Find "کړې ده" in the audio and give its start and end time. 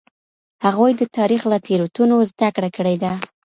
2.77-3.11